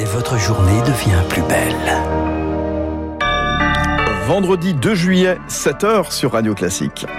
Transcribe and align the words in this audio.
et 0.00 0.04
votre 0.04 0.38
journée 0.38 0.80
devient 0.86 1.22
plus 1.28 1.42
belle. 1.42 1.74
Vendredi 4.26 4.72
2 4.72 4.94
juillet, 4.94 5.36
7h 5.48 6.10
sur 6.10 6.32
Radio 6.32 6.54
Classique.– 6.54 7.04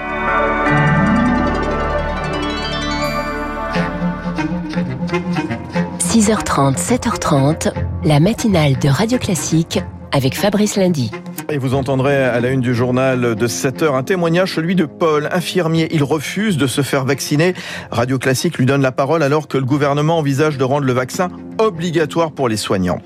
6h30, 6.00 6.78
7h30, 6.78 7.72
la 8.04 8.20
matinale 8.20 8.80
de 8.80 8.90
Radio 8.90 9.20
Classique 9.20 9.80
avec 10.12 10.36
Fabrice 10.36 10.76
Lundy. 10.76 11.12
Et 11.52 11.58
vous 11.58 11.74
entendrez 11.74 12.16
à 12.16 12.40
la 12.40 12.50
une 12.50 12.62
du 12.62 12.74
journal 12.74 13.36
de 13.36 13.48
7 13.48 13.84
heures 13.84 13.96
un 13.96 14.04
témoignage, 14.04 14.56
celui 14.56 14.74
de 14.74 14.86
Paul, 14.86 15.28
infirmier. 15.34 15.90
Il 15.92 16.02
refuse 16.02 16.56
de 16.56 16.66
se 16.66 16.82
faire 16.82 17.04
vacciner. 17.04 17.56
Radio 17.92 18.18
Classique 18.18 18.58
lui 18.58 18.66
donne 18.66 18.82
la 18.82 18.94
parole 18.94 19.22
alors 19.22 19.50
que 19.50 19.58
le 19.58 19.66
gouvernement 19.66 20.18
envisage 20.18 20.58
de 20.58 20.64
rendre 20.64 20.86
le 20.86 20.94
vaccin 20.94 21.28
obligatoire 21.58 22.32
pour 22.32 22.48
les 22.48 22.56
soignants. 22.56 23.00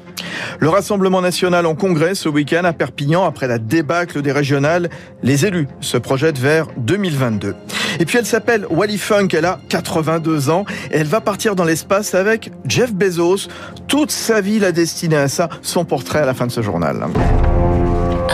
Le 0.60 0.70
Rassemblement 0.70 1.22
national 1.22 1.66
en 1.66 1.74
congrès 1.74 2.14
ce 2.14 2.30
week-end 2.30 2.66
à 2.66 2.74
Perpignan 2.74 3.26
après 3.26 3.48
la 3.48 3.58
débâcle 3.58 4.22
des 4.22 4.32
régionales. 4.32 4.92
Les 5.24 5.48
élus 5.48 5.68
se 5.80 5.98
projettent 5.98 6.40
vers 6.40 6.68
2022. 6.78 7.56
Et 8.00 8.06
puis 8.06 8.20
elle 8.20 8.28
s'appelle 8.28 8.68
Wally 8.70 9.00
Funk, 9.00 9.30
elle 9.34 9.46
a 9.46 9.60
82 9.70 10.52
ans 10.52 10.66
et 10.92 10.98
elle 10.98 11.08
va 11.08 11.20
partir 11.20 11.56
dans 11.56 11.64
l'espace 11.64 12.14
avec 12.14 12.52
Jeff 12.68 12.94
Bezos. 12.94 13.48
Toute 13.88 14.12
sa 14.12 14.40
vie 14.40 14.60
la 14.60 14.72
destinée 14.72 15.18
à 15.18 15.30
ça, 15.30 15.50
son 15.64 15.84
portrait 15.84 16.20
à 16.20 16.26
la 16.26 16.36
fin 16.36 16.46
de 16.46 16.52
ce 16.52 16.62
journal. 16.62 17.08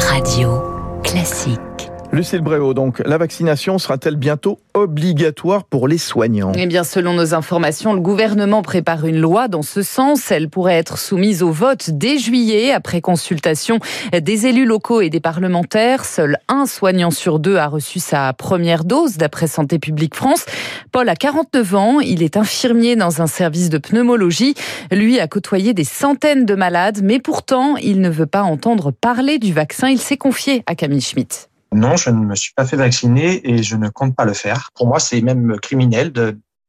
Radio 0.09 0.61
classique. 1.03 1.70
Lucille 2.13 2.41
Bréau, 2.41 2.73
donc, 2.73 3.01
la 3.05 3.17
vaccination 3.17 3.77
sera-t-elle 3.77 4.17
bientôt 4.17 4.59
obligatoire 4.73 5.63
pour 5.63 5.87
les 5.87 5.97
soignants? 5.97 6.51
Eh 6.57 6.65
bien, 6.65 6.83
selon 6.83 7.13
nos 7.13 7.33
informations, 7.33 7.93
le 7.93 8.01
gouvernement 8.01 8.61
prépare 8.63 9.05
une 9.05 9.21
loi 9.21 9.47
dans 9.47 9.61
ce 9.61 9.81
sens. 9.81 10.29
Elle 10.29 10.49
pourrait 10.49 10.75
être 10.75 10.97
soumise 10.97 11.41
au 11.41 11.51
vote 11.51 11.89
dès 11.91 12.17
juillet, 12.17 12.73
après 12.73 12.99
consultation 12.99 13.79
des 14.11 14.45
élus 14.45 14.65
locaux 14.65 14.99
et 14.99 15.09
des 15.09 15.21
parlementaires. 15.21 16.03
Seul 16.03 16.37
un 16.49 16.65
soignant 16.65 17.11
sur 17.11 17.39
deux 17.39 17.55
a 17.55 17.67
reçu 17.67 17.99
sa 17.99 18.33
première 18.33 18.83
dose, 18.83 19.15
d'après 19.15 19.47
Santé 19.47 19.79
publique 19.79 20.15
France. 20.15 20.45
Paul 20.91 21.07
a 21.07 21.15
49 21.15 21.75
ans, 21.75 21.99
il 22.01 22.23
est 22.23 22.35
infirmier 22.35 22.97
dans 22.97 23.21
un 23.21 23.27
service 23.27 23.69
de 23.69 23.77
pneumologie. 23.77 24.55
Lui 24.91 25.17
a 25.21 25.27
côtoyé 25.29 25.73
des 25.73 25.85
centaines 25.85 26.45
de 26.45 26.55
malades, 26.55 26.99
mais 27.01 27.19
pourtant, 27.19 27.77
il 27.77 28.01
ne 28.01 28.09
veut 28.09 28.25
pas 28.25 28.43
entendre 28.43 28.91
parler 28.91 29.39
du 29.39 29.53
vaccin. 29.53 29.87
Il 29.87 29.99
s'est 29.99 30.17
confié 30.17 30.63
à 30.65 30.75
Camille 30.75 30.99
Schmitt. 30.99 31.50
Non, 31.73 31.95
je 31.95 32.09
ne 32.09 32.25
me 32.25 32.35
suis 32.35 32.53
pas 32.53 32.65
fait 32.65 32.75
vacciner 32.75 33.49
et 33.49 33.63
je 33.63 33.75
ne 33.77 33.89
compte 33.89 34.15
pas 34.15 34.25
le 34.25 34.33
faire. 34.33 34.71
Pour 34.75 34.87
moi, 34.87 34.99
c'est 34.99 35.21
même 35.21 35.57
criminel 35.59 36.11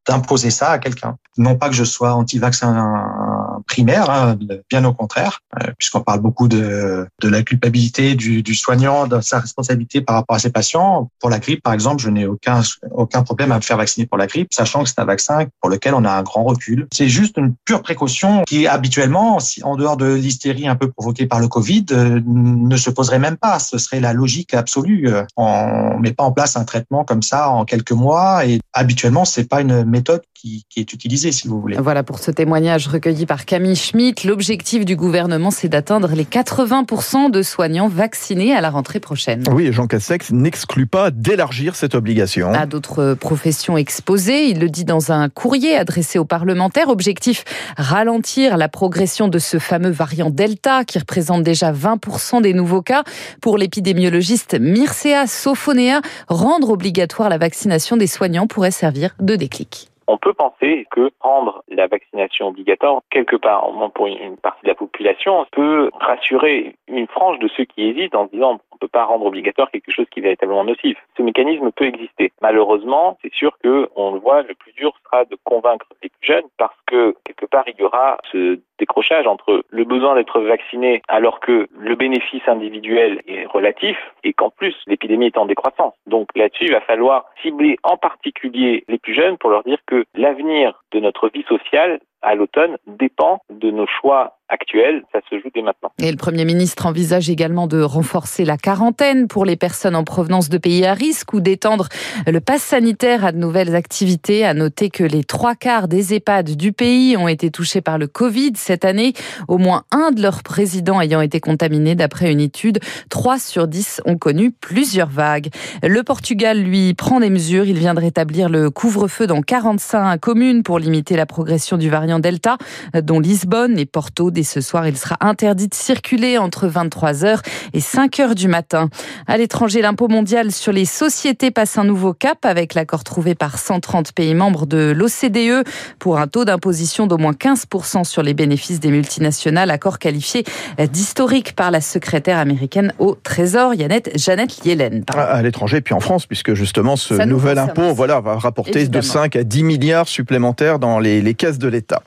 d'imposer 0.07 0.51
ça 0.51 0.71
à 0.71 0.79
quelqu'un. 0.79 1.17
Non 1.39 1.57
pas 1.57 1.69
que 1.69 1.75
je 1.75 1.85
sois 1.85 2.15
anti-vaccin 2.15 3.42
primaire, 3.63 4.11
hein, 4.11 4.39
bien 4.71 4.85
au 4.85 4.93
contraire, 4.93 5.41
euh, 5.61 5.73
puisqu'on 5.79 6.01
parle 6.01 6.21
beaucoup 6.21 6.49
de, 6.49 7.07
de 7.21 7.29
la 7.29 7.43
culpabilité 7.43 8.15
du, 8.15 8.43
du, 8.43 8.55
soignant, 8.55 9.07
de 9.07 9.21
sa 9.21 9.41
responsabilité 9.41 10.01
par 10.01 10.17
rapport 10.17 10.37
à 10.37 10.39
ses 10.39 10.51
patients. 10.51 11.11
Pour 11.21 11.31
la 11.31 11.39
grippe, 11.39 11.63
par 11.63 11.73
exemple, 11.73 12.03
je 12.03 12.11
n'ai 12.11 12.27
aucun 12.27 12.63
aucun 12.93 13.23
problème 13.23 13.53
à 13.53 13.57
me 13.57 13.61
faire 13.61 13.77
vacciner 13.77 14.07
pour 14.07 14.19
la 14.19 14.27
grippe, 14.27 14.53
sachant 14.53 14.83
que 14.83 14.89
c'est 14.89 14.99
un 14.99 15.05
vaccin 15.05 15.47
pour 15.61 15.71
lequel 15.71 15.95
on 15.95 16.05
a 16.05 16.11
un 16.11 16.23
grand 16.23 16.45
recul. 16.45 16.87
C'est 16.93 17.09
juste 17.09 17.37
une 17.37 17.55
pure 17.65 17.83
précaution 17.83 18.43
qui, 18.47 18.67
habituellement, 18.67 19.39
en 19.63 19.77
dehors 19.77 19.97
de 19.97 20.13
l'hystérie 20.15 20.69
un 20.69 20.77
peu 20.77 20.91
provoquée 20.91 21.27
par 21.27 21.41
le 21.41 21.49
Covid, 21.49 21.87
euh, 21.93 22.21
ne 22.25 22.77
se 22.77 22.91
poserait 22.91 23.19
même 23.19 23.37
pas. 23.37 23.59
Ce 23.59 23.79
serait 23.79 24.01
la 24.01 24.13
logique 24.13 24.55
absolue. 24.55 25.09
On 25.37 25.99
met 25.99 26.13
pas 26.13 26.25
en 26.25 26.33
place 26.33 26.57
un 26.57 26.65
traitement 26.65 27.05
comme 27.05 27.23
ça 27.23 27.51
en 27.51 27.65
quelques 27.65 27.93
mois 27.93 28.47
et 28.47 28.61
habituellement, 28.73 29.25
c'est 29.25 29.49
pas 29.49 29.61
une 29.61 29.85
méthode 29.85 30.23
qui, 30.35 30.65
qui, 30.69 30.81
est 30.81 30.93
utilisée, 30.93 31.33
si 31.33 31.49
vous 31.49 31.61
voulez. 31.61 31.77
Voilà 31.79 32.03
pour 32.03 32.19
ce 32.19 32.31
témoignage 32.31 32.89
recueilli 32.89 33.27
par 33.27 33.45
Camille 33.45 33.77
Schmitt. 33.77 34.25
L'objectif 34.25 34.85
du 34.85 34.97
gouvernement, 34.97 35.51
c'est 35.51 35.69
d'atteindre 35.69 36.11
les 36.15 36.25
80% 36.25 37.31
de 37.31 37.43
soignants 37.43 37.89
vaccinés 37.89 38.55
à 38.55 38.61
la 38.61 38.71
rentrée 38.71 39.01
prochaine. 39.01 39.45
Oui, 39.53 39.67
et 39.67 39.73
Jean 39.73 39.87
Cassex 39.87 40.31
n'exclut 40.33 40.87
pas 40.87 41.11
d'élargir 41.11 41.77
cette 41.77 41.95
obligation. 41.95 42.53
À 42.53 42.67
d'autres 42.67 43.15
professions 43.15 43.77
exposées, 43.77 44.49
il 44.49 44.59
le 44.59 44.69
dit 44.69 44.85
dans 44.85 45.13
un 45.13 45.29
courrier 45.29 45.77
adressé 45.77 46.19
aux 46.19 46.25
parlementaires. 46.25 46.89
Objectif, 46.89 47.45
ralentir 47.77 48.57
la 48.57 48.69
progression 48.69 49.29
de 49.29 49.39
ce 49.39 49.59
fameux 49.59 49.91
variant 49.91 50.31
Delta 50.31 50.85
qui 50.85 50.99
représente 50.99 51.43
déjà 51.43 51.73
20% 51.73 52.43
des 52.43 52.55
nouveaux 52.55 52.83
cas. 52.83 53.05
Pour 53.41 53.59
l'épidémiologiste 53.59 54.59
Mircea 54.59 55.27
Sofonea, 55.27 56.01
rendre 56.29 56.71
obligatoire 56.71 57.29
la 57.29 57.39
vaccination 57.39 57.97
des 57.97 58.07
soignants 58.07 58.47
servir 58.71 59.11
de 59.21 59.37
déclic 59.37 59.89
on 60.07 60.19
peut 60.19 60.35
penser 60.35 60.87
que 60.91 61.11
rendre 61.21 61.63
la 61.69 61.87
vaccination 61.87 62.49
obligatoire, 62.49 63.01
quelque 63.11 63.37
part, 63.37 63.69
au 63.69 63.73
moins 63.73 63.89
pour 63.89 64.07
une 64.07 64.37
partie 64.37 64.63
de 64.63 64.69
la 64.69 64.75
population, 64.75 65.47
peut 65.53 65.91
rassurer 65.99 66.77
une 66.89 67.07
frange 67.07 67.39
de 67.39 67.49
ceux 67.57 67.65
qui 67.65 67.85
hésitent 67.85 68.15
en 68.15 68.27
se 68.27 68.33
disant 68.33 68.61
on 68.71 68.75
ne 68.75 68.79
peut 68.79 68.89
pas 68.89 69.05
rendre 69.05 69.27
obligatoire 69.27 69.71
quelque 69.71 69.91
chose 69.91 70.07
qui 70.11 70.21
est 70.21 70.23
véritablement 70.23 70.65
nocif. 70.65 70.99
Ce 71.17 71.23
mécanisme 71.23 71.71
peut 71.73 71.87
exister. 71.87 72.33
Malheureusement, 72.43 73.17
c'est 73.23 73.33
sûr 73.33 73.57
que 73.63 73.89
on 73.97 74.13
le 74.13 74.21
voit, 74.21 74.43
le 74.43 74.55
plus 74.55 74.73
dur 74.73 74.93
sera 75.05 75.25
de 75.25 75.37
convaincre 75.45 75.87
les 76.03 76.09
plus 76.09 76.27
jeunes 76.27 76.45
parce 76.59 76.77
que 76.87 77.15
quelque 77.25 77.47
part 77.47 77.65
il 77.67 77.75
y 77.79 77.83
aura 77.83 78.19
ce 78.33 78.59
décrochage 78.79 79.27
entre 79.27 79.65
le 79.71 79.85
besoin 79.85 80.17
d'être 80.17 80.41
vacciné 80.41 81.03
alors 81.09 81.41
que 81.41 81.69
le 81.79 81.95
bénéfice 81.95 82.43
individuel 82.49 83.23
est 83.27 83.42
relatif 83.53 83.97
et 84.25 84.33
qu'en 84.33 84.51
plus 84.51 84.75
l'épidémie 84.87 85.27
est 85.27 85.39
en 85.39 85.47
décroissance. 85.47 85.95
Donc 86.07 86.29
là-dessus, 86.35 86.67
il 86.67 86.73
va 86.73 86.81
falloir 86.81 87.27
cibler 87.43 87.77
en 87.83 87.97
particulier 87.97 88.85
les 88.89 88.99
plus 88.99 89.15
jeunes 89.15 89.39
pour 89.39 89.51
leur 89.51 89.63
dire 89.63 89.79
que 89.87 90.05
l'avenir 90.15 90.83
de 90.93 91.01
notre 91.01 91.29
vie 91.29 91.45
sociale 91.49 92.01
à 92.23 92.35
l'automne 92.35 92.77
dépend 92.87 93.41
de 93.51 93.71
nos 93.71 93.87
choix 93.87 94.39
actuels. 94.53 95.03
Ça 95.13 95.21
se 95.29 95.37
joue 95.41 95.49
dès 95.55 95.63
maintenant. 95.63 95.91
Et 95.99 96.11
le 96.11 96.17
Premier 96.17 96.45
ministre 96.45 96.87
envisage 96.87 97.31
également 97.31 97.67
de 97.67 97.81
renforcer 97.81 98.45
la 98.45 98.57
quarantaine 98.57 99.27
pour 99.27 99.45
les 99.45 99.57
personnes 99.57 99.97
en 99.97 100.05
provenance 100.05 100.49
de 100.49 100.59
pays 100.59 100.85
à 100.85 100.93
risque 100.93 101.33
ou 101.33 101.41
d'étendre 101.41 101.89
le 102.27 102.41
pass 102.41 102.63
sanitaire 102.63 103.25
à 103.25 103.33
de 103.33 103.39
nouvelles 103.39 103.75
activités. 103.75 104.45
À 104.45 104.55
noter 104.55 104.91
que 104.91 105.05
les 105.05 105.25
trois 105.25 105.55
quarts 105.55 105.89
des 105.89 106.15
EHPAD 106.15 106.57
du 106.57 106.73
pays 106.73 107.17
ont 107.17 107.29
été 107.29 107.51
touchés 107.51 107.81
par 107.81 107.99
le 107.99 108.07
Covid 108.07 108.53
cette 108.57 108.85
année. 108.85 109.15
Au 109.49 109.59
moins 109.59 109.85
un 109.91 110.11
de 110.11 110.21
leurs 110.21 110.43
présidents 110.43 111.01
ayant 111.01 111.23
été 111.23 111.41
contaminé 111.41 111.95
d'après 111.95 112.31
une 112.31 112.41
étude. 112.41 112.79
Trois 113.09 113.39
sur 113.39 113.67
dix 113.67 114.03
ont 114.05 114.19
connu 114.19 114.51
plusieurs 114.51 115.09
vagues. 115.09 115.49
Le 115.83 116.03
Portugal, 116.03 116.61
lui, 116.61 116.93
prend 116.95 117.21
des 117.21 117.31
mesures. 117.31 117.65
Il 117.65 117.79
vient 117.79 117.95
de 117.95 118.01
rétablir 118.01 118.51
le 118.51 118.71
couvre-feu 118.71 119.27
dans 119.27 119.41
45 119.41 120.19
communes 120.21 120.63
pour 120.63 120.79
limiter 120.79 121.17
la 121.17 121.27
progression 121.27 121.79
du 121.79 121.89
variant 121.89 122.19
Delta, 122.19 122.59
dont 122.95 123.19
Lisbonne 123.19 123.79
et 123.79 123.87
Porto. 123.87 124.31
Dès 124.43 124.49
ce 124.49 124.61
soir, 124.61 124.89
il 124.89 124.97
sera 124.97 125.17
interdit 125.21 125.69
de 125.69 125.75
circuler 125.75 126.37
entre 126.37 126.67
23h 126.67 127.39
et 127.75 127.79
5h 127.79 128.35
du 128.35 128.49
matin. 128.49 128.89
À 129.29 129.37
l'étranger, 129.37 129.83
l'impôt 129.83 130.09
mondial 130.09 130.51
sur 130.51 130.73
les 130.73 130.85
sociétés 130.85 131.53
passe 131.53 131.79
un 131.79 131.85
nouveau 131.85 132.13
cap 132.13 132.45
avec 132.45 132.75
l'accord 132.75 133.05
trouvé 133.05 133.37
par 133.37 133.57
130 133.57 134.11
pays 134.11 134.35
membres 134.35 134.67
de 134.67 134.93
l'OCDE 134.97 135.65
pour 136.01 136.19
un 136.19 136.27
taux 136.27 136.45
d'imposition 136.45 137.07
d'au 137.07 137.19
moins 137.19 137.35
15% 137.35 138.03
sur 138.03 138.25
les 138.25 138.35
bénéfices 138.35 138.81
des 138.81 138.91
multinationales, 138.91 139.71
accord 139.71 140.01
qualifié 140.01 140.43
d'historique 140.91 141.55
par 141.55 141.71
la 141.71 141.81
secrétaire 141.81 142.39
américaine 142.39 142.93
au 142.99 143.15
Trésor, 143.15 143.75
Yannette 143.75 144.11
Jeannette 144.19 144.67
Yellen. 144.67 145.05
À 145.15 145.41
l'étranger, 145.41 145.83
puis 145.83 145.95
en 145.95 146.01
France, 146.01 146.27
puisque 146.27 146.55
justement 146.55 146.97
ce 146.97 147.15
nouvel 147.15 147.59
impôt 147.59 147.95
voilà, 147.95 148.19
va 148.19 148.39
rapporter 148.39 148.89
de 148.89 149.01
5 149.01 149.37
à 149.37 149.45
10 149.45 149.63
milliards 149.63 150.09
supplémentaires 150.09 150.81
dans 150.81 150.99
les, 150.99 151.23
les 151.23 151.35
caisses 151.35 151.59
de 151.59 151.69
l'État. 151.69 152.03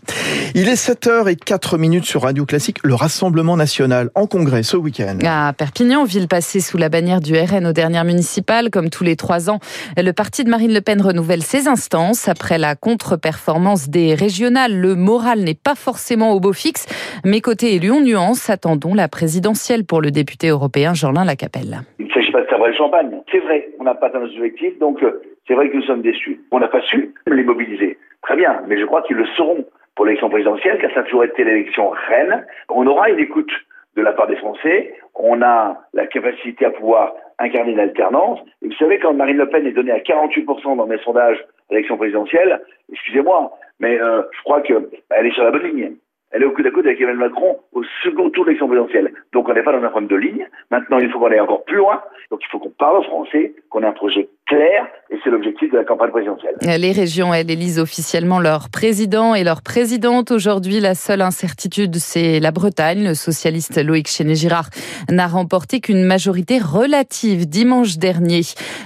Il 0.53 0.69
est 0.69 0.75
7h04 0.75 1.78
minutes 1.78 2.06
sur 2.06 2.15
Radio 2.18 2.46
Classique, 2.46 2.78
le 2.84 2.94
Rassemblement 2.94 3.58
national 3.58 4.09
en 4.16 4.28
congrès 4.28 4.64
ce 4.64 4.78
week-end. 4.78 5.18
À 5.26 5.53
Perpignan, 5.53 6.03
ville 6.03 6.28
passée 6.28 6.59
sous 6.59 6.78
la 6.78 6.90
bannière 6.90 7.20
du 7.20 7.34
RN 7.34 7.66
aux 7.66 7.74
dernières 7.74 8.06
municipales, 8.06 8.70
comme 8.70 8.90
tous 8.90 9.03
les 9.03 9.16
trois 9.16 9.50
ans, 9.50 9.59
le 9.98 10.12
parti 10.12 10.44
de 10.44 10.50
Marine 10.50 10.74
Le 10.74 10.81
Pen 10.81 11.02
renouvelle 11.02 11.42
ses 11.42 11.68
instances. 11.68 12.28
Après 12.28 12.58
la 12.58 12.76
contre-performance 12.76 13.90
des 13.90 14.16
régionales, 14.16 14.76
le 14.76 14.96
moral 14.96 15.40
n'est 15.40 15.56
pas 15.56 15.76
forcément 15.76 16.31
au 16.34 16.40
beau 16.40 16.53
fixe, 16.53 16.86
mais 17.26 17.41
côté 17.41 17.76
élu, 17.76 17.91
on 17.91 18.02
nuance. 18.02 18.50
Attendons 18.50 18.94
la 18.94 19.08
présidentielle 19.08 19.85
pour 19.85 20.02
le 20.02 20.11
député 20.11 20.50
européen 20.50 20.94
Jean-Lin 20.94 21.26
Lacapelle. 21.26 21.82
Il 22.00 22.08
ne 22.08 22.11
s'agit 22.11 22.32
pas 22.32 22.41
de 22.41 22.47
savoir 22.47 22.70
le 22.70 22.76
champagne. 22.76 23.11
C'est 23.32 23.40
vrai, 23.40 23.70
on 23.79 23.84
n'a 23.84 23.96
pas 23.96 24.08
atteint 24.08 24.20
nos 24.20 24.28
objectifs, 24.28 24.78
donc 24.79 25.02
euh, 25.03 25.22
c'est 25.47 25.53
vrai 25.53 25.70
que 25.70 25.76
nous 25.76 25.84
sommes 25.84 26.02
déçus. 26.02 26.41
On 26.52 26.59
n'a 26.59 26.68
pas 26.68 26.82
su 26.82 27.14
les 27.28 27.44
mobiliser. 27.44 27.97
Très 28.22 28.35
bien, 28.35 28.61
mais 28.68 28.79
je 28.79 28.85
crois 28.85 29.03
qu'ils 29.03 29.18
le 29.18 29.26
seront 29.38 29.66
pour 29.96 30.06
l'élection 30.06 30.30
présidentielle, 30.30 30.78
car 30.80 30.92
ça 30.94 31.02
a 31.02 31.03
toujours 31.03 31.24
été 31.24 31.44
l'élection 31.44 31.90
reine. 31.90 32.46
On 32.70 32.86
aura 32.88 33.09
une 33.09 33.20
écoute 33.20 33.52
de 33.96 34.02
la 34.02 34.12
part 34.12 34.28
des 34.28 34.36
Français, 34.36 34.94
on 35.16 35.42
a 35.42 35.78
la 35.94 36.06
capacité 36.08 36.66
à 36.66 36.72
pouvoir 36.72 37.14
incarner 37.40 37.74
l'alternance. 37.74 38.40
Et 38.62 38.68
vous 38.68 38.76
savez, 38.76 39.00
quand 39.00 39.14
Marine 39.14 39.38
Le 39.38 39.50
Pen 39.50 39.66
est 39.66 39.72
donnée 39.72 39.92
à 39.92 40.00
48% 40.00 40.76
dans 40.76 40.86
mes 40.86 40.97
sondages 41.00 41.38
à 41.70 41.74
l'élection 41.74 41.97
présidentielle, 41.97 42.62
excusez-moi, 42.92 43.58
mais 43.80 44.00
euh, 44.00 44.22
je 44.32 44.44
crois 44.44 44.62
qu'elle 44.62 44.86
est 45.09 45.32
sur 45.32 45.44
la 45.44 45.52
bonne 45.52 45.64
ligne. 45.64 45.94
Elle 46.35 46.43
est 46.43 46.46
au 46.46 46.52
coude 46.52 46.67
à 46.67 46.72
coude 46.72 46.85
avec 46.85 46.99
Emmanuel 46.99 47.29
Macron 47.29 47.59
au 47.72 47.82
second 48.03 48.29
tour 48.29 48.43
de 48.43 48.49
l'élection 48.49 48.67
présidentielle. 48.67 49.14
Donc 49.32 49.47
on 49.47 49.53
n'est 49.53 49.64
pas 49.64 49.72
dans 49.72 49.82
un 49.82 49.90
problème 49.90 50.09
de 50.09 50.17
ligne. 50.17 50.46
Maintenant, 50.70 50.99
il 50.99 51.09
faut 51.09 51.17
qu'on 51.17 51.32
aille 51.32 51.40
encore 51.40 51.64
plus 51.64 51.78
loin. 51.78 52.02
Donc 52.29 52.41
il 52.43 52.47
faut 52.52 52.59
qu'on 52.59 52.72
parle 52.72 53.02
français, 53.05 53.53
qu'on 53.70 53.84
ait 53.84 53.87
un 53.87 53.93
projet 53.93 54.28
clair, 54.47 54.85
et 55.09 55.17
c'est 55.23 55.29
l'objectif 55.29 55.72
de 55.72 55.78
la 55.78 55.84
campagne 55.84 56.11
présidentielle. 56.11 56.55
Les 56.61 56.91
régions, 56.91 57.34
elles, 57.34 57.49
élisent 57.49 57.79
officiellement 57.79 58.40
leur 58.40 58.70
président 58.70 59.34
et 59.34 59.43
leur 59.43 59.61
présidente. 59.61 60.32
Aujourd'hui, 60.32 60.79
la 60.79 60.93
seule 60.93 61.22
incertitude, 61.22 61.96
c'est 61.96 62.40
la 62.40 62.52
Bretagne. 62.52 63.08
Le 63.08 63.14
socialiste 63.14 63.82
Loïc 63.84 64.08
Chéné-Girard 64.08 64.70
n'a 65.09 65.28
remporté 65.28 65.79
qu'une 65.79 66.03
majorité 66.03 66.59
relative 66.59 67.47
dimanche 67.47 67.97
dernier. 67.97 68.41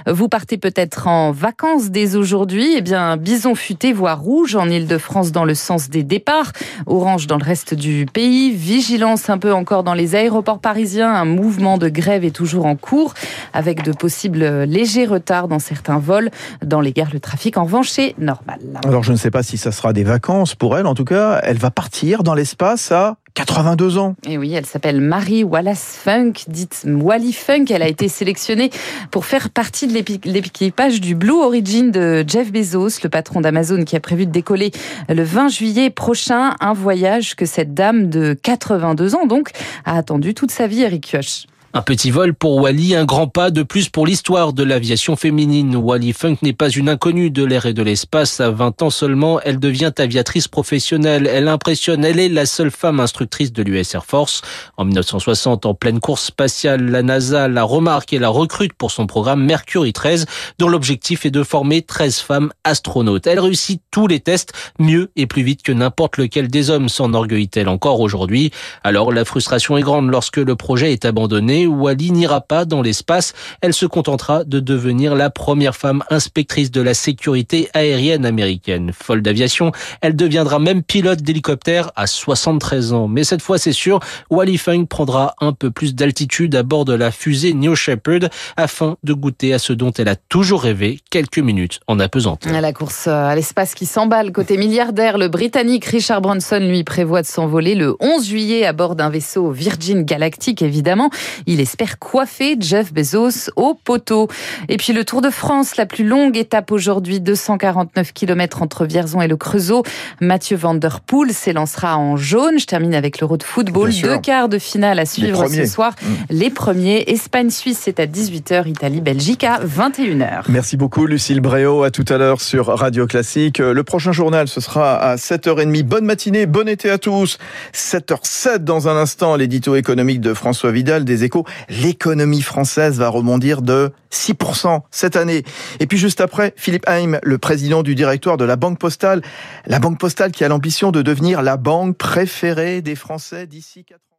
Vous 0.06 0.28
partez 0.28 0.56
peut-être 0.56 1.08
en 1.08 1.30
vacances 1.32 1.90
dès 1.90 2.16
aujourd'hui. 2.16 2.74
Eh 2.76 2.80
bien, 2.80 3.16
bison 3.16 3.54
futé 3.54 3.92
voie 3.92 4.14
rouge 4.14 4.56
en 4.56 4.68
Ile-de-France 4.68 5.32
dans 5.32 5.44
le 5.44 5.54
sens 5.54 5.90
des 5.90 6.04
départs, 6.04 6.52
orange 6.86 7.26
dans 7.26 7.39
le 7.40 7.44
reste 7.44 7.74
du 7.74 8.06
pays, 8.06 8.50
vigilance 8.50 9.30
un 9.30 9.38
peu 9.38 9.52
encore 9.52 9.82
dans 9.82 9.94
les 9.94 10.14
aéroports 10.14 10.60
parisiens. 10.60 11.12
Un 11.12 11.24
mouvement 11.24 11.78
de 11.78 11.88
grève 11.88 12.22
est 12.22 12.30
toujours 12.30 12.66
en 12.66 12.76
cours 12.76 13.14
avec 13.54 13.82
de 13.82 13.92
possibles 13.92 14.64
légers 14.64 15.06
retards 15.06 15.48
dans 15.48 15.58
certains 15.58 15.98
vols. 15.98 16.30
Dans 16.62 16.80
les 16.80 16.92
gares, 16.92 17.10
le 17.12 17.20
trafic 17.20 17.56
en 17.56 17.64
revanche 17.64 17.98
est 17.98 18.14
normal. 18.18 18.60
Alors 18.84 19.02
je 19.02 19.12
ne 19.12 19.16
sais 19.16 19.30
pas 19.30 19.42
si 19.42 19.56
ça 19.56 19.72
sera 19.72 19.92
des 19.92 20.04
vacances 20.04 20.54
pour 20.54 20.76
elle. 20.76 20.86
En 20.86 20.94
tout 20.94 21.04
cas, 21.04 21.40
elle 21.42 21.58
va 21.58 21.70
partir 21.70 22.22
dans 22.22 22.34
l'espace 22.34 22.92
à 22.92 23.16
82 23.40 23.96
ans. 23.96 24.16
Et 24.28 24.36
oui, 24.36 24.52
elle 24.52 24.66
s'appelle 24.66 25.00
Marie 25.00 25.44
Wallace 25.44 25.98
Funk, 26.04 26.32
dite 26.46 26.84
Wally 26.86 27.32
Funk. 27.32 27.64
Elle 27.70 27.80
a 27.80 27.88
été 27.88 28.06
sélectionnée 28.08 28.70
pour 29.10 29.24
faire 29.24 29.48
partie 29.48 29.86
de 29.86 29.94
l'équipage 30.26 31.00
du 31.00 31.14
Blue 31.14 31.40
Origin 31.42 31.90
de 31.90 32.22
Jeff 32.26 32.52
Bezos, 32.52 33.00
le 33.02 33.08
patron 33.08 33.40
d'Amazon, 33.40 33.84
qui 33.84 33.96
a 33.96 34.00
prévu 34.00 34.26
de 34.26 34.30
décoller 34.30 34.72
le 35.08 35.22
20 35.22 35.48
juillet 35.48 35.88
prochain. 35.88 36.54
Un 36.60 36.74
voyage 36.74 37.34
que 37.34 37.46
cette 37.46 37.72
dame 37.72 38.10
de 38.10 38.34
82 38.42 39.14
ans, 39.14 39.26
donc, 39.26 39.52
a 39.86 39.96
attendu 39.96 40.34
toute 40.34 40.50
sa 40.50 40.66
vie, 40.66 40.82
Eric 40.82 41.06
Kioch. 41.10 41.46
Un 41.72 41.82
petit 41.82 42.10
vol 42.10 42.34
pour 42.34 42.56
Wally, 42.56 42.96
un 42.96 43.04
grand 43.04 43.28
pas 43.28 43.52
de 43.52 43.62
plus 43.62 43.88
pour 43.88 44.04
l'histoire 44.04 44.52
de 44.52 44.64
l'aviation 44.64 45.14
féminine. 45.14 45.76
Wally 45.76 46.12
Funk 46.12 46.38
n'est 46.42 46.52
pas 46.52 46.68
une 46.68 46.88
inconnue 46.88 47.30
de 47.30 47.44
l'air 47.44 47.64
et 47.64 47.72
de 47.72 47.82
l'espace. 47.84 48.40
À 48.40 48.50
20 48.50 48.82
ans 48.82 48.90
seulement, 48.90 49.40
elle 49.40 49.60
devient 49.60 49.92
aviatrice 49.96 50.48
professionnelle. 50.48 51.28
Elle 51.32 51.46
impressionne. 51.46 52.04
Elle 52.04 52.18
est 52.18 52.28
la 52.28 52.44
seule 52.44 52.72
femme 52.72 52.98
instructrice 52.98 53.52
de 53.52 53.62
l'US 53.62 53.94
Air 53.94 54.04
Force. 54.04 54.42
En 54.78 54.84
1960, 54.84 55.64
en 55.64 55.74
pleine 55.74 56.00
course 56.00 56.24
spatiale, 56.24 56.90
la 56.90 57.04
NASA 57.04 57.46
la 57.46 57.62
remarque 57.62 58.12
et 58.12 58.18
la 58.18 58.30
recrute 58.30 58.72
pour 58.72 58.90
son 58.90 59.06
programme 59.06 59.44
Mercury 59.44 59.92
13, 59.92 60.26
dont 60.58 60.68
l'objectif 60.68 61.24
est 61.24 61.30
de 61.30 61.44
former 61.44 61.82
13 61.82 62.18
femmes 62.18 62.52
astronautes. 62.64 63.28
Elle 63.28 63.38
réussit 63.38 63.80
tous 63.92 64.08
les 64.08 64.18
tests 64.18 64.52
mieux 64.80 65.12
et 65.14 65.28
plus 65.28 65.44
vite 65.44 65.62
que 65.62 65.70
n'importe 65.70 66.16
lequel 66.16 66.48
des 66.48 66.68
hommes, 66.68 66.88
s'enorgueillit-elle 66.88 67.68
encore 67.68 68.00
aujourd'hui. 68.00 68.50
Alors 68.82 69.12
la 69.12 69.24
frustration 69.24 69.78
est 69.78 69.82
grande 69.82 70.10
lorsque 70.10 70.38
le 70.38 70.56
projet 70.56 70.92
est 70.92 71.04
abandonné 71.04 71.59
Wally 71.66 72.12
n'ira 72.12 72.40
pas 72.40 72.64
dans 72.64 72.82
l'espace. 72.82 73.32
Elle 73.60 73.74
se 73.74 73.86
contentera 73.86 74.44
de 74.44 74.60
devenir 74.60 75.14
la 75.14 75.30
première 75.30 75.76
femme 75.76 76.02
inspectrice 76.10 76.70
de 76.70 76.80
la 76.80 76.94
sécurité 76.94 77.68
aérienne 77.74 78.26
américaine. 78.26 78.92
Folle 78.92 79.22
d'aviation, 79.22 79.72
elle 80.00 80.16
deviendra 80.16 80.58
même 80.58 80.82
pilote 80.82 81.22
d'hélicoptère 81.22 81.90
à 81.96 82.06
73 82.06 82.92
ans. 82.92 83.08
Mais 83.08 83.24
cette 83.24 83.42
fois, 83.42 83.58
c'est 83.58 83.72
sûr, 83.72 84.00
Wally 84.30 84.58
Funk 84.58 84.86
prendra 84.86 85.34
un 85.40 85.52
peu 85.52 85.70
plus 85.70 85.94
d'altitude 85.94 86.54
à 86.54 86.62
bord 86.62 86.84
de 86.84 86.94
la 86.94 87.10
fusée 87.10 87.54
New 87.54 87.74
Shepard 87.74 88.30
afin 88.56 88.96
de 89.02 89.12
goûter 89.12 89.52
à 89.52 89.58
ce 89.58 89.72
dont 89.72 89.92
elle 89.92 90.08
a 90.08 90.16
toujours 90.16 90.62
rêvé 90.62 91.00
quelques 91.10 91.38
minutes 91.38 91.80
en 91.86 91.98
apesanteur. 92.00 92.52
La 92.52 92.72
course 92.72 93.06
à 93.08 93.34
l'espace 93.34 93.74
qui 93.74 93.86
s'emballe 93.86 94.32
côté 94.32 94.56
milliardaire, 94.56 95.18
le 95.18 95.28
Britannique 95.28 95.84
Richard 95.86 96.20
Branson 96.20 96.60
lui 96.60 96.84
prévoit 96.84 97.22
de 97.22 97.26
s'envoler 97.26 97.74
le 97.74 97.96
11 98.00 98.26
juillet 98.26 98.66
à 98.66 98.72
bord 98.72 98.96
d'un 98.96 99.10
vaisseau 99.10 99.50
Virgin 99.50 100.04
Galactic 100.04 100.62
évidemment. 100.62 101.10
Il 101.52 101.60
espère 101.60 101.98
coiffer 101.98 102.56
Jeff 102.60 102.92
Bezos 102.92 103.50
au 103.56 103.74
poteau. 103.74 104.28
Et 104.68 104.76
puis 104.76 104.92
le 104.92 105.04
Tour 105.04 105.20
de 105.20 105.30
France, 105.30 105.76
la 105.76 105.84
plus 105.84 106.06
longue 106.06 106.36
étape 106.36 106.70
aujourd'hui, 106.70 107.18
249 107.18 108.12
km 108.12 108.62
entre 108.62 108.84
Vierzon 108.84 109.20
et 109.20 109.26
le 109.26 109.36
Creusot. 109.36 109.82
Mathieu 110.20 110.56
Van 110.56 110.74
Der 110.74 111.00
Poel 111.00 111.32
s'élancera 111.32 111.98
en 111.98 112.16
jaune. 112.16 112.60
Je 112.60 112.66
termine 112.66 112.94
avec 112.94 113.18
l'Euro 113.18 113.36
de 113.36 113.42
football. 113.42 113.90
Deux 114.00 114.18
quarts 114.18 114.48
de 114.48 114.60
finale 114.60 115.00
à 115.00 115.06
suivre 115.06 115.48
ce 115.48 115.66
soir. 115.66 115.96
Mmh. 116.00 116.06
Les 116.30 116.50
premiers, 116.50 117.02
Espagne-Suisse, 117.08 117.80
c'est 117.82 117.98
à 117.98 118.06
18h, 118.06 118.68
Italie-Belgique 118.68 119.42
à 119.42 119.58
21h. 119.58 120.44
Merci 120.48 120.76
beaucoup 120.76 121.04
Lucille 121.06 121.40
Bréau. 121.40 121.82
À 121.82 121.90
tout 121.90 122.04
à 122.10 122.16
l'heure 122.16 122.40
sur 122.40 122.66
Radio 122.66 123.08
Classique. 123.08 123.58
Le 123.58 123.82
prochain 123.82 124.12
journal, 124.12 124.46
ce 124.46 124.60
sera 124.60 124.94
à 124.94 125.16
7h30. 125.16 125.82
Bonne 125.82 126.04
matinée, 126.04 126.46
bon 126.46 126.68
été 126.68 126.90
à 126.90 126.98
tous. 126.98 127.38
7h07 127.74 128.58
dans 128.58 128.86
un 128.86 128.94
instant, 128.94 129.34
l'édito 129.34 129.74
économique 129.74 130.20
de 130.20 130.32
François 130.32 130.70
Vidal 130.70 131.04
des 131.04 131.24
Échos 131.24 131.39
l'économie 131.68 132.42
française 132.42 132.98
va 132.98 133.08
rebondir 133.08 133.62
de 133.62 133.92
6% 134.12 134.82
cette 134.90 135.16
année. 135.16 135.44
Et 135.78 135.86
puis 135.86 135.98
juste 135.98 136.20
après, 136.20 136.52
Philippe 136.56 136.88
Haim, 136.88 137.18
le 137.22 137.38
président 137.38 137.82
du 137.82 137.94
directoire 137.94 138.36
de 138.36 138.44
la 138.44 138.56
Banque 138.56 138.78
Postale, 138.78 139.22
la 139.66 139.78
Banque 139.78 139.98
Postale 139.98 140.32
qui 140.32 140.44
a 140.44 140.48
l'ambition 140.48 140.90
de 140.90 141.02
devenir 141.02 141.42
la 141.42 141.56
banque 141.56 141.96
préférée 141.96 142.82
des 142.82 142.94
Français 142.94 143.46
d'ici 143.46 143.84
4 143.84 143.98
ans. 143.98 144.09